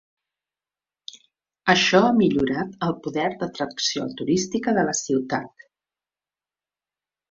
[1.75, 5.71] Això ha millorat el poder d'atracció turística de la ciutat.